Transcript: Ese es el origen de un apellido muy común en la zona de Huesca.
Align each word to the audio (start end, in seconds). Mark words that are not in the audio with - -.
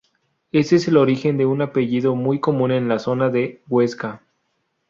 Ese 0.51 0.77
es 0.77 0.87
el 0.87 0.97
origen 0.97 1.37
de 1.37 1.45
un 1.45 1.61
apellido 1.61 2.15
muy 2.15 2.39
común 2.39 2.71
en 2.71 2.87
la 2.87 2.97
zona 2.97 3.29
de 3.29 3.61
Huesca. 3.69 4.23